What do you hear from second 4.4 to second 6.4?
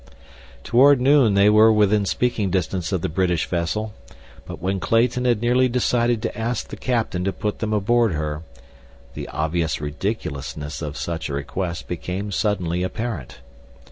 but when Clayton had nearly decided to